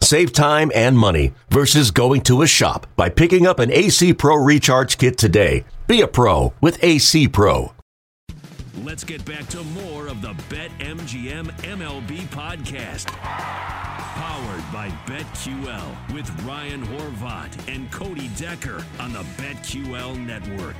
[0.00, 4.36] Save time and money versus going to a shop by picking up an AC Pro
[4.36, 5.64] Recharge Kit today.
[5.86, 7.72] Be a pro with AC Pro.
[8.84, 13.06] Let's get back to more of the BetMGM MLB podcast.
[13.06, 20.76] Powered by BetQL with Ryan Horvat and Cody Decker on the BetQL network.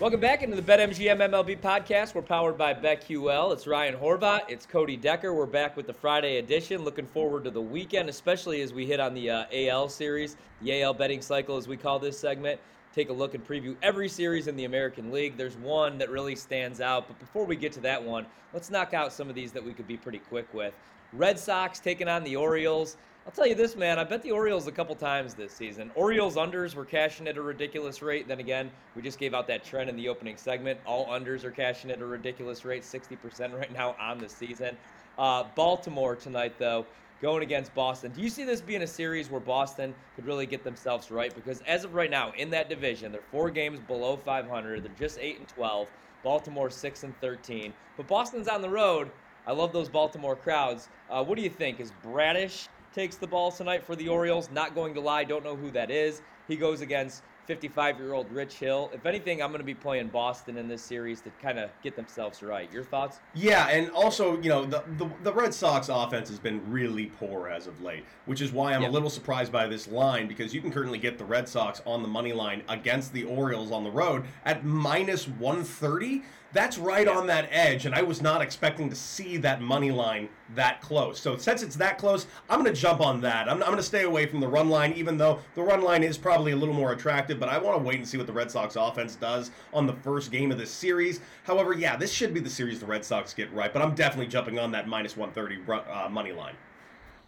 [0.00, 2.16] Welcome back into the BetMGM MLB podcast.
[2.16, 3.52] We're powered by BetQL.
[3.52, 4.40] It's Ryan Horvat.
[4.48, 5.32] It's Cody Decker.
[5.32, 6.82] We're back with the Friday edition.
[6.82, 10.82] Looking forward to the weekend, especially as we hit on the uh, AL series, the
[10.82, 12.60] AL betting cycle, as we call this segment.
[12.92, 15.36] Take a look and preview every series in the American League.
[15.36, 17.06] There's one that really stands out.
[17.06, 19.72] But before we get to that one, let's knock out some of these that we
[19.72, 20.74] could be pretty quick with.
[21.12, 22.96] Red Sox taking on the Orioles.
[23.26, 23.98] I'll tell you this, man.
[23.98, 25.90] I bet the Orioles a couple times this season.
[25.94, 28.28] Orioles unders were cashing at a ridiculous rate.
[28.28, 30.78] Then again, we just gave out that trend in the opening segment.
[30.84, 34.76] All unders are cashing at a ridiculous rate, 60% right now on the season.
[35.16, 36.84] Uh, Baltimore tonight, though,
[37.22, 38.12] going against Boston.
[38.12, 41.34] Do you see this being a series where Boston could really get themselves right?
[41.34, 44.82] Because as of right now, in that division, they're four games below 500.
[44.82, 45.88] They're just 8 and 12.
[46.22, 47.72] Baltimore 6 and 13.
[47.96, 49.10] But Boston's on the road.
[49.46, 50.88] I love those Baltimore crowds.
[51.10, 51.80] Uh, what do you think?
[51.80, 54.48] Is Bradish takes the ball tonight for the Orioles.
[54.52, 56.22] Not going to lie, don't know who that is.
[56.46, 58.90] He goes against 55 year old Rich Hill.
[58.92, 61.96] If anything, I'm going to be playing Boston in this series to kind of get
[61.96, 62.72] themselves right.
[62.72, 63.20] Your thoughts?
[63.34, 67.48] Yeah, and also, you know, the, the, the Red Sox offense has been really poor
[67.48, 68.90] as of late, which is why I'm yep.
[68.90, 72.02] a little surprised by this line because you can currently get the Red Sox on
[72.02, 76.22] the money line against the Orioles on the road at minus 130
[76.54, 80.28] that's right on that edge, and I was not expecting to see that money line
[80.54, 81.18] that close.
[81.18, 83.48] So since it's that close, I'm going to jump on that.
[83.48, 86.04] I'm, I'm going to stay away from the run line, even though the run line
[86.04, 87.33] is probably a little more attractive.
[87.38, 89.92] But I want to wait and see what the Red Sox offense does on the
[89.92, 91.20] first game of this series.
[91.44, 93.72] However, yeah, this should be the series the Red Sox get right.
[93.72, 96.54] But I'm definitely jumping on that minus 130 uh, money line.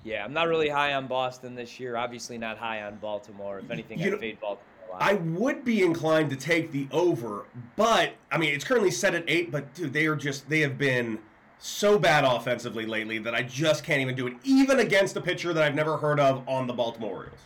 [0.05, 1.97] Yeah, I'm not really high on Boston this year.
[1.97, 3.59] Obviously, not high on Baltimore.
[3.59, 4.67] If anything, you I fade Baltimore.
[4.99, 9.25] I would be inclined to take the over, but I mean it's currently set at
[9.27, 9.51] eight.
[9.51, 11.19] But dude, they are just they have been
[11.59, 15.53] so bad offensively lately that I just can't even do it, even against a pitcher
[15.53, 17.41] that I've never heard of on the Baltimore Orioles.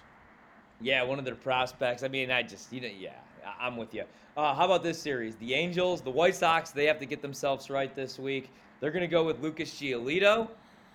[0.80, 2.02] Yeah, one of their prospects.
[2.02, 3.14] I mean, I just you know, yeah,
[3.60, 4.04] I'm with you.
[4.36, 5.36] Uh, how about this series?
[5.36, 8.50] The Angels, the White Sox, they have to get themselves right this week.
[8.80, 10.48] They're going to go with Lucas Giolito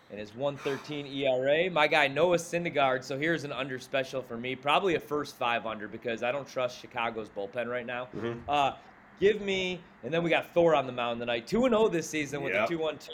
[0.09, 1.69] and his 113 ERA.
[1.69, 3.03] My guy Noah Syndergaard.
[3.03, 6.47] So here's an under special for me, probably a first five under because I don't
[6.47, 8.07] trust Chicago's bullpen right now.
[8.16, 8.40] Mm-hmm.
[8.50, 8.73] Uh,
[9.19, 11.90] give me, and then we got Thor on the mound tonight, two and zero oh
[11.90, 12.67] this season with yep.
[12.67, 13.13] the two one two.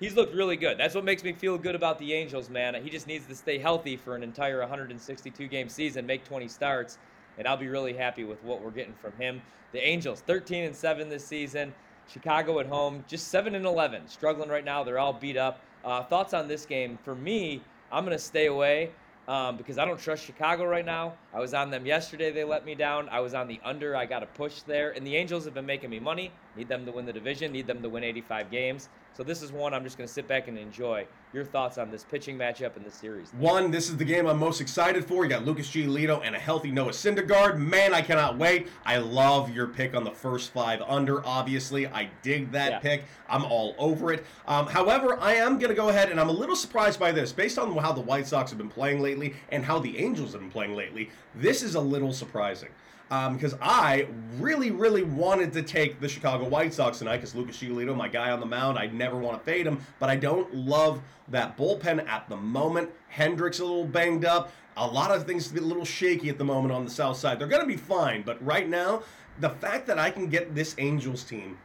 [0.00, 0.76] He's looked really good.
[0.76, 2.74] That's what makes me feel good about the Angels, man.
[2.82, 6.98] He just needs to stay healthy for an entire 162 game season, make 20 starts,
[7.38, 9.40] and I'll be really happy with what we're getting from him.
[9.72, 11.72] The Angels, 13 and seven this season.
[12.08, 14.82] Chicago at home, just seven and 11, struggling right now.
[14.82, 15.60] They're all beat up.
[15.84, 16.98] Uh, thoughts on this game?
[17.04, 17.62] For me,
[17.92, 18.90] I'm going to stay away
[19.28, 21.14] um, because I don't trust Chicago right now.
[21.32, 22.30] I was on them yesterday.
[22.30, 23.08] They let me down.
[23.08, 23.96] I was on the under.
[23.96, 24.90] I got a push there.
[24.90, 26.32] And the Angels have been making me money.
[26.56, 27.52] Need them to win the division.
[27.52, 28.88] Need them to win 85 games.
[29.16, 31.06] So this is one I'm just going to sit back and enjoy.
[31.32, 33.30] Your thoughts on this pitching matchup in the series?
[33.34, 35.22] One, this is the game I'm most excited for.
[35.22, 37.56] You got Lucas Giolito and a healthy Noah Syndergaard.
[37.56, 38.66] Man, I cannot wait.
[38.84, 41.24] I love your pick on the first five under.
[41.24, 42.78] Obviously, I dig that yeah.
[42.80, 43.04] pick.
[43.28, 44.24] I'm all over it.
[44.48, 47.30] Um, however, I am going to go ahead and I'm a little surprised by this,
[47.30, 50.40] based on how the White Sox have been playing lately and how the Angels have
[50.40, 51.10] been playing lately.
[51.36, 52.70] This is a little surprising
[53.14, 54.08] um, because I
[54.38, 58.32] really, really wanted to take the Chicago White Sox tonight because Lucas Giolito, my guy
[58.32, 62.08] on the mound, I never want to fade him, but I don't love that bullpen
[62.08, 62.90] at the moment.
[63.14, 64.50] Hendriks a little banged up.
[64.76, 67.38] A lot of things a little shaky at the moment on the south side.
[67.38, 69.04] They're going to be fine, but right now,
[69.38, 71.56] the fact that I can get this Angels team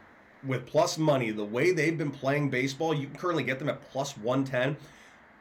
[0.46, 3.80] with plus money, the way they've been playing baseball, you can currently get them at
[3.90, 4.76] plus 110.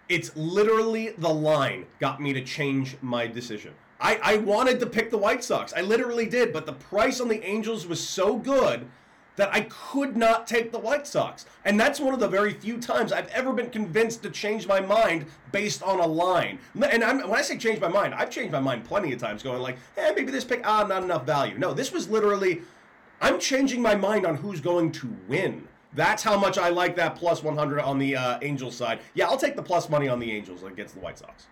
[0.09, 3.75] It's literally the line got me to change my decision.
[3.99, 5.73] I, I wanted to pick the White Sox.
[5.75, 8.87] I literally did, but the price on the Angels was so good
[9.39, 11.45] that I could not take the White Sox.
[11.63, 14.81] And that's one of the very few times I've ever been convinced to change my
[14.81, 16.59] mind based on a line.
[16.81, 19.41] And I'm, when I say change my mind, I've changed my mind plenty of times,
[19.41, 22.61] going like, "Hey, maybe this pick, ah, not enough value." No, this was literally,
[23.21, 25.67] I'm changing my mind on who's going to win.
[25.93, 28.99] That's how much I like that plus 100 on the uh, Angels side.
[29.13, 31.47] Yeah, I'll take the plus money on the Angels against the White Sox.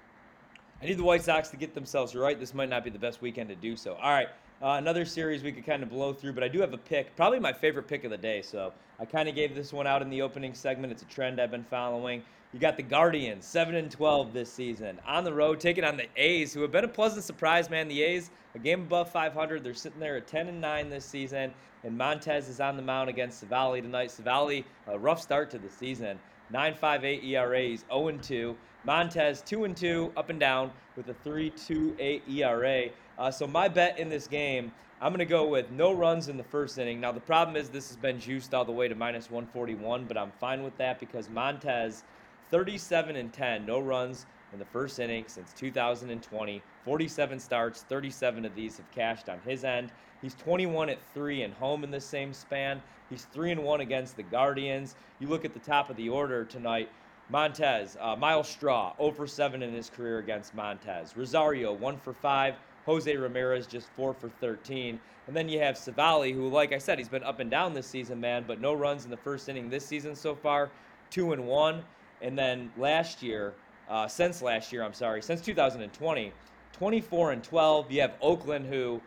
[0.82, 2.40] I need the White Sox to get themselves right.
[2.40, 3.96] This might not be the best weekend to do so.
[3.96, 4.30] All right,
[4.60, 7.16] Uh, another series we could kind of blow through, but I do have a pick,
[7.16, 8.42] probably my favorite pick of the day.
[8.42, 10.92] So I kind of gave this one out in the opening segment.
[10.92, 12.24] It's a trend I've been following.
[12.54, 16.08] You got the Guardians, 7 and 12 this season, on the road, taking on the
[16.16, 17.88] A's, who have been a pleasant surprise, man.
[17.88, 19.64] The A's, a game above 500.
[19.64, 21.54] They're sitting there at 10 and 9 this season,
[21.84, 24.10] and Montas is on the mound against Civale tonight.
[24.10, 26.18] Civale, a rough start to the season.
[26.54, 28.56] 9.58 ERA, he's 0 2.
[28.88, 32.90] Montas 2 and 2, up and down with a 3.28 ERA.
[33.18, 34.72] Uh, so my bet in this game,
[35.02, 37.02] I'm going to go with no runs in the first inning.
[37.02, 40.18] Now the problem is this has been juiced all the way to minus 141, but
[40.18, 42.04] I'm fine with that because Montas
[42.50, 46.62] 37 and 10, no runs in the first inning since 2020.
[46.86, 49.92] 47 starts, 37 of these have cashed on his end.
[50.22, 52.82] He's 21 at 3 and home in the same span.
[53.10, 54.96] He's 3 and 1 against the Guardians.
[55.20, 56.90] You look at the top of the order tonight.
[57.32, 61.16] Montas, uh, Myles Straw, 0 for 7 in his career against Montas.
[61.16, 62.56] Rosario, 1 for 5.
[62.86, 64.98] Jose Ramirez, just 4 for 13.
[65.28, 67.86] And then you have Civale, who, like I said, he's been up and down this
[67.86, 70.70] season, man, but no runs in the first inning this season so far.
[71.12, 71.84] 2 and 1.
[72.22, 73.54] And then last year,
[73.90, 76.32] uh, since last year, I'm sorry, since 2020,
[76.74, 77.92] 24 and 12.
[77.92, 79.02] You have Oakland, who,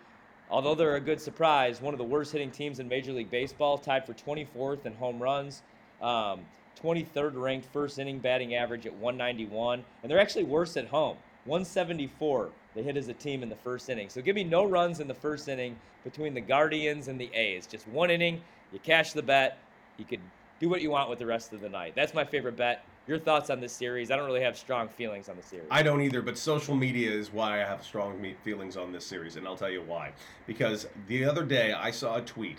[0.50, 3.78] although they're a good surprise, one of the worst hitting teams in Major League Baseball,
[3.78, 5.62] tied for 24th in home runs,
[6.00, 6.40] um,
[6.82, 12.50] 23rd ranked first inning batting average at 191, and they're actually worse at home, 174.
[12.74, 14.08] They hit as a team in the first inning.
[14.08, 17.66] So give me no runs in the first inning between the Guardians and the A's.
[17.66, 18.40] Just one inning.
[18.72, 19.58] You cash the bet.
[19.98, 20.20] You could
[20.60, 21.94] do what you want with the rest of the night.
[21.96, 22.84] That's my favorite bet.
[23.10, 24.12] Your thoughts on this series?
[24.12, 25.66] I don't really have strong feelings on the series.
[25.68, 29.34] I don't either, but social media is why I have strong feelings on this series,
[29.34, 30.12] and I'll tell you why.
[30.46, 32.58] Because the other day I saw a tweet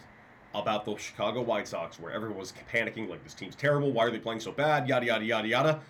[0.53, 4.11] about the Chicago White Sox where everyone was panicking, like, this team's terrible, why are
[4.11, 5.81] they playing so bad, yada, yada, yada, yada.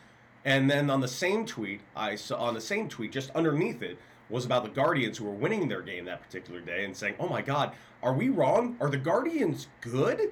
[0.45, 3.97] And then on the same tweet, I saw on the same tweet, just underneath it,
[4.29, 7.27] was about the Guardians who were winning their game that particular day and saying, oh
[7.27, 7.71] my God,
[8.03, 8.77] are we wrong?
[8.79, 10.29] Are the Guardians good?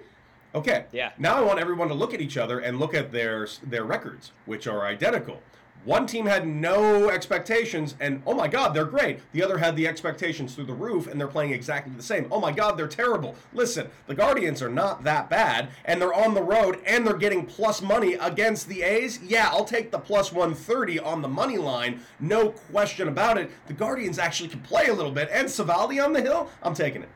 [0.55, 0.85] Okay.
[0.91, 1.11] Yeah.
[1.17, 4.31] Now I want everyone to look at each other and look at their their records,
[4.45, 5.41] which are identical.
[5.85, 9.19] One team had no expectations, and oh my God, they're great.
[9.31, 12.27] The other had the expectations through the roof, and they're playing exactly the same.
[12.31, 13.33] Oh my God, they're terrible.
[13.53, 17.45] Listen, the Guardians are not that bad, and they're on the road, and they're getting
[17.45, 19.21] plus money against the A's.
[19.23, 23.49] Yeah, I'll take the plus 130 on the money line, no question about it.
[23.67, 27.03] The Guardians actually can play a little bit, and Civale on the hill, I'm taking
[27.03, 27.09] it.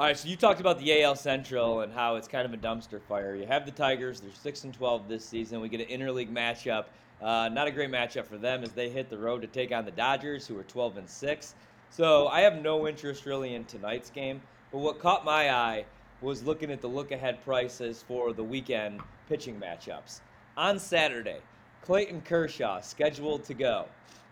[0.00, 2.56] All right, so you talked about the AL Central and how it's kind of a
[2.56, 3.34] dumpster fire.
[3.34, 5.60] You have the Tigers; they're six and twelve this season.
[5.60, 6.86] We get an interleague matchup.
[7.20, 9.84] Uh, not a great matchup for them as they hit the road to take on
[9.84, 11.54] the Dodgers, who are 12 and six.
[11.90, 14.40] So I have no interest really in tonight's game.
[14.72, 15.84] But what caught my eye
[16.22, 20.20] was looking at the look-ahead prices for the weekend pitching matchups.
[20.56, 21.40] On Saturday,
[21.82, 23.84] Clayton Kershaw scheduled to go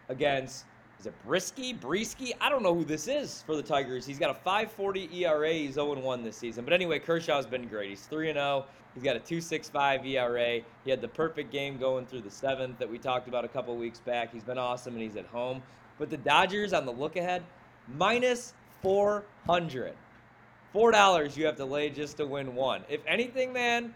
[0.08, 0.64] against
[0.98, 1.78] is it Brieske?
[1.78, 2.32] Brieske?
[2.40, 4.04] I don't know who this is for the Tigers.
[4.04, 5.52] He's got a 5.40 ERA.
[5.52, 6.64] He's 0-1 this season.
[6.64, 7.90] But anyway, Kershaw's been great.
[7.90, 8.64] He's 3-0.
[8.94, 10.60] He's got a 2.65 ERA.
[10.84, 13.76] He had the perfect game going through the seventh that we talked about a couple
[13.76, 14.32] weeks back.
[14.32, 15.62] He's been awesome and he's at home.
[15.98, 17.44] But the Dodgers on the look ahead,
[17.96, 19.94] minus 400.
[20.72, 22.82] Four dollars you have to lay just to win one.
[22.90, 23.94] If anything, man,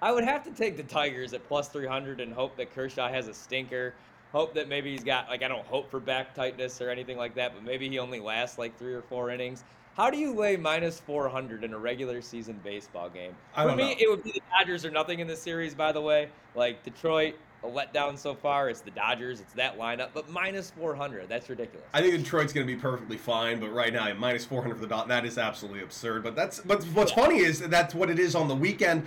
[0.00, 3.26] I would have to take the Tigers at plus 300 and hope that Kershaw has
[3.26, 3.94] a stinker
[4.32, 7.34] hope that maybe he's got like I don't hope for back tightness or anything like
[7.36, 9.62] that, but maybe he only lasts like three or four innings.
[9.94, 13.34] How do you lay minus 400 in a regular season baseball game?
[13.54, 13.94] For me, know.
[14.00, 15.74] it would be the Dodgers or nothing in this series.
[15.74, 18.68] By the way, like Detroit, a letdown so far.
[18.68, 19.40] It's the Dodgers.
[19.40, 21.28] It's that lineup, but minus 400.
[21.28, 21.86] That's ridiculous.
[21.92, 24.86] I think Detroit's going to be perfectly fine, but right now, minus 400 for the
[24.86, 25.08] dot.
[25.08, 26.22] That is absolutely absurd.
[26.22, 29.04] But that's but what's funny is that that's what it is on the weekend.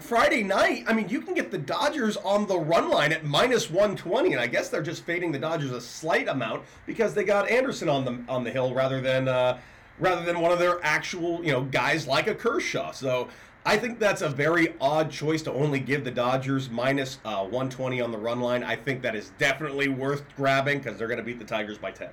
[0.00, 3.70] Friday night, I mean, you can get the Dodgers on the run line at minus
[3.70, 7.48] 120, and I guess they're just fading the Dodgers a slight amount because they got
[7.48, 9.58] Anderson on the on the hill rather than uh,
[10.00, 12.90] rather than one of their actual you know guys like a Kershaw.
[12.92, 13.28] So
[13.68, 18.00] I think that's a very odd choice to only give the Dodgers minus, uh, 120
[18.00, 18.64] on the run line.
[18.64, 21.90] I think that is definitely worth grabbing because they're going to beat the Tigers by
[21.90, 22.08] 10.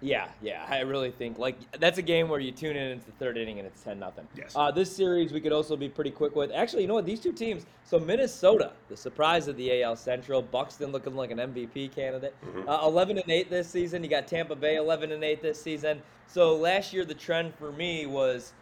[0.00, 3.12] Yeah, yeah, I really think like that's a game where you tune in into the
[3.12, 4.28] third inning and it's ten nothing.
[4.36, 4.52] Yes.
[4.54, 6.52] Uh, this series we could also be pretty quick with.
[6.52, 7.04] Actually, you know what?
[7.04, 7.66] These two teams.
[7.82, 12.32] So Minnesota, the surprise of the AL Central, Buxton looking like an MVP candidate.
[12.46, 12.68] Mm-hmm.
[12.68, 14.04] Uh, Eleven and eight this season.
[14.04, 16.00] You got Tampa Bay eleven and eight this season.
[16.28, 18.52] So last year the trend for me was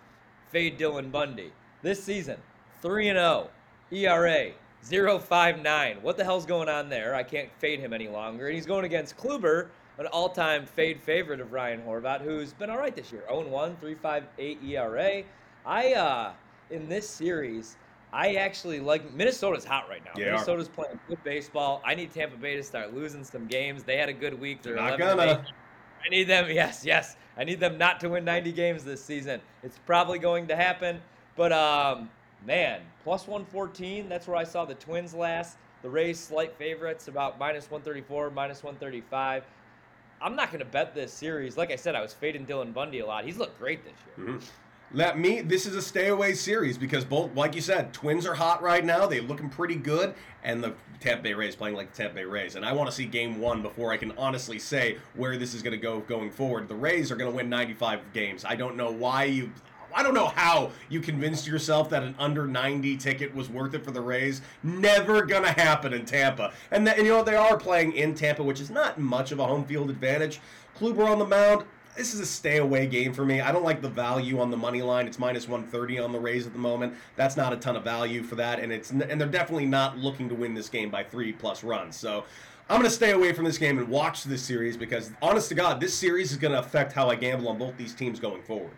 [0.50, 1.52] fade Dylan Bundy.
[1.86, 2.36] This season,
[2.82, 3.48] 3 and 0,
[3.92, 4.50] ERA
[4.84, 6.02] 0.59.
[6.02, 7.14] What the hell's going on there?
[7.14, 8.46] I can't fade him any longer.
[8.46, 12.70] And he's going against Kluber, an all time fade favorite of Ryan Horvat, who's been
[12.70, 15.22] all right this year 0 1, 3.58 ERA.
[15.64, 16.32] I, uh,
[16.70, 17.76] in this series,
[18.12, 20.10] I actually like Minnesota's hot right now.
[20.16, 20.32] Yeah.
[20.32, 21.82] Minnesota's playing good baseball.
[21.84, 23.84] I need Tampa Bay to start losing some games.
[23.84, 24.60] They had a good week.
[24.60, 25.46] They're Not 11 gonna.
[26.04, 26.46] I need them.
[26.50, 27.16] Yes, yes.
[27.36, 29.40] I need them not to win 90 games this season.
[29.62, 31.00] It's probably going to happen,
[31.36, 32.10] but um,
[32.44, 34.08] man, plus 114.
[34.08, 35.58] That's where I saw the Twins last.
[35.82, 39.44] The Rays slight favorites, about minus 134, minus 135.
[40.20, 41.56] I'm not going to bet this series.
[41.56, 43.24] Like I said, I was fading Dylan Bundy a lot.
[43.24, 44.28] He's looked great this year.
[44.28, 44.46] Mm-hmm.
[44.92, 45.40] Let me.
[45.40, 48.84] This is a stay away series because both, like you said, Twins are hot right
[48.84, 49.06] now.
[49.06, 50.14] They're looking pretty good,
[50.44, 52.54] and the Tampa Bay Rays playing like the Tampa Bay Rays.
[52.54, 55.62] And I want to see Game One before I can honestly say where this is
[55.62, 56.68] going to go going forward.
[56.68, 58.44] The Rays are going to win 95 games.
[58.44, 59.50] I don't know why you.
[59.94, 63.84] I don't know how you convinced yourself that an under 90 ticket was worth it
[63.84, 64.42] for the Rays.
[64.62, 66.52] Never gonna happen in Tampa.
[66.70, 69.38] And, the, and you know they are playing in Tampa, which is not much of
[69.38, 70.40] a home field advantage.
[70.78, 71.64] Kluber on the mound
[71.96, 73.40] this is a stay away game for me.
[73.40, 75.06] I don't like the value on the money line.
[75.06, 76.94] It's minus 130 on the Rays at the moment.
[77.16, 80.28] That's not a ton of value for that, and it's and they're definitely not looking
[80.28, 81.96] to win this game by three plus runs.
[81.96, 82.24] So.
[82.68, 85.54] I'm going to stay away from this game and watch this series because, honest to
[85.54, 88.42] God, this series is going to affect how I gamble on both these teams going
[88.42, 88.72] forward.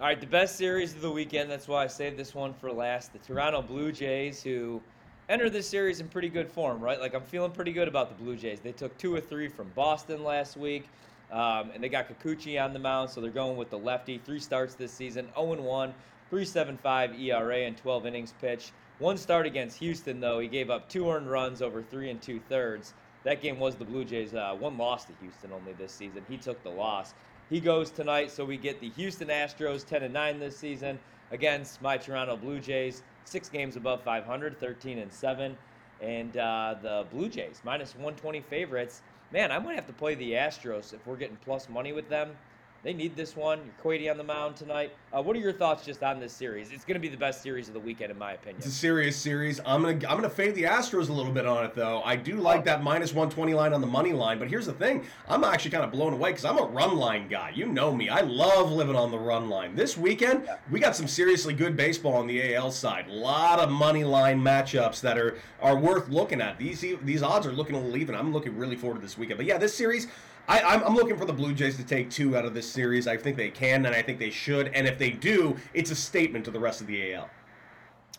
[0.00, 1.50] All right, the best series of the weekend.
[1.50, 3.12] That's why I saved this one for last.
[3.12, 4.80] The Toronto Blue Jays, who
[5.28, 7.00] entered this series in pretty good form, right?
[7.00, 8.60] Like, I'm feeling pretty good about the Blue Jays.
[8.60, 10.88] They took two or three from Boston last week.
[11.32, 14.18] Um, and they got Kikuchi on the mound, so they're going with the lefty.
[14.18, 15.94] Three starts this season 0 1,
[16.30, 18.70] 3.75 ERA, and 12 innings pitched.
[19.00, 22.38] One start against Houston, though, he gave up two earned runs over three and two
[22.48, 22.94] thirds.
[23.24, 26.24] That game was the Blue Jays' uh, one loss to Houston only this season.
[26.28, 27.14] He took the loss.
[27.50, 30.98] He goes tonight, so we get the Houston Astros 10 and 9 this season
[31.30, 35.56] against my Toronto Blue Jays, six games above 500, 13 and 7,
[36.00, 39.02] and uh, the Blue Jays minus 120 favorites
[39.32, 42.36] man, I might have to play the Astros if we're getting plus money with them.
[42.84, 43.60] They need this one.
[43.82, 44.92] Urquidy on the mound tonight.
[45.12, 46.70] Uh, what are your thoughts just on this series?
[46.70, 48.58] It's going to be the best series of the weekend, in my opinion.
[48.58, 49.60] It's a serious series.
[49.66, 52.02] I'm gonna I'm gonna fade the Astros a little bit on it though.
[52.02, 55.04] I do like that minus 120 line on the money line, but here's the thing:
[55.28, 57.50] I'm actually kind of blown away because I'm a run line guy.
[57.52, 58.08] You know me.
[58.08, 59.74] I love living on the run line.
[59.74, 60.58] This weekend, yeah.
[60.70, 63.08] we got some seriously good baseball on the AL side.
[63.08, 66.58] A lot of money line matchups that are are worth looking at.
[66.58, 68.14] These these odds are looking a little even.
[68.14, 69.38] I'm looking really forward to this weekend.
[69.38, 70.06] But yeah, this series
[70.48, 73.06] I, I'm, I'm looking for the Blue Jays to take two out of this series.
[73.06, 74.68] I think they can, and I think they should.
[74.68, 77.28] And if they do, it's a statement to the rest of the AL.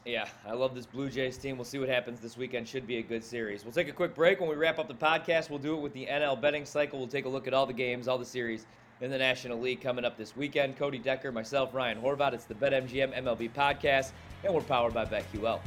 [0.05, 1.57] Yeah, I love this Blue Jays team.
[1.57, 2.67] We'll see what happens this weekend.
[2.67, 3.63] Should be a good series.
[3.63, 4.39] We'll take a quick break.
[4.39, 7.00] When we wrap up the podcast, we'll do it with the NL betting cycle.
[7.00, 8.67] We'll take a look at all the games, all the series
[9.01, 10.77] in the National League coming up this weekend.
[10.77, 12.33] Cody Decker, myself, Ryan Horvat.
[12.33, 14.12] It's the BetMGM MLB podcast,
[14.43, 15.59] and we're powered by BetQL.